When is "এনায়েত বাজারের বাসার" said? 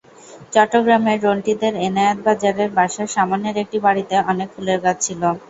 1.87-3.07